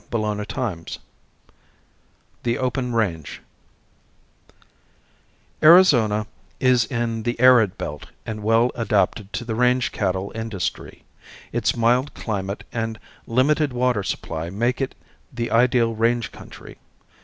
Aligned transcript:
CHAPTER 0.11 0.47
III 0.71 0.85
THE 2.41 2.57
OPEN 2.57 2.91
RANGE 2.95 3.39
Arizona 5.61 6.25
is 6.59 6.85
in 6.85 7.21
the 7.21 7.39
arid 7.39 7.77
belt 7.77 8.07
and 8.25 8.41
well 8.41 8.71
adapted 8.73 9.31
to 9.33 9.45
the 9.45 9.53
range 9.53 9.91
cattle 9.91 10.31
industry. 10.33 11.03
Its 11.51 11.75
mild 11.75 12.15
climate 12.15 12.63
and 12.73 12.99
limited 13.27 13.73
water 13.73 14.01
supply 14.01 14.49
make 14.49 14.81
it 14.81 14.95
the 15.31 15.51
ideal 15.51 15.93
range 15.93 16.31
country. 16.31 16.79